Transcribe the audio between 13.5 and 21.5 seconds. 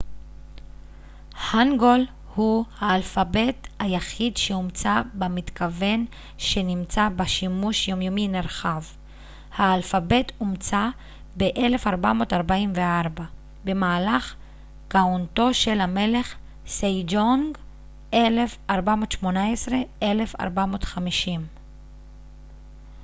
במהלך כהונתו של המלך סייג'ונג 1418- 1450